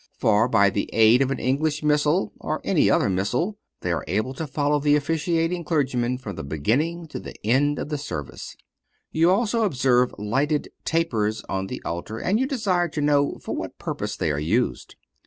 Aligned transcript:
For, 0.17 0.47
by 0.47 0.71
the 0.71 0.89
aid 0.93 1.21
of 1.21 1.29
an 1.29 1.37
English 1.37 1.83
Missal, 1.83 2.33
or 2.39 2.59
any 2.63 2.89
other 2.89 3.07
Manual, 3.07 3.59
they 3.81 3.91
are 3.91 4.03
able 4.07 4.33
to 4.33 4.47
follow 4.47 4.79
the 4.79 4.95
officiating 4.95 5.63
clergyman 5.63 6.17
from 6.17 6.37
the 6.37 6.43
beginning 6.43 7.05
to 7.09 7.19
the 7.19 7.35
end 7.45 7.77
of 7.77 7.89
the 7.89 7.99
service. 7.99 8.55
You 9.11 9.29
also 9.29 9.61
observe 9.61 10.15
lighted 10.17 10.69
tapers 10.85 11.43
on 11.47 11.67
the 11.67 11.83
altar, 11.85 12.17
and 12.17 12.39
you 12.39 12.47
desire 12.47 12.87
to 12.89 12.99
know 13.01 13.37
for 13.43 13.55
what 13.55 13.77
purpose 13.77 14.15
they 14.15 14.31
are 14.31 14.39
used. 14.39 14.95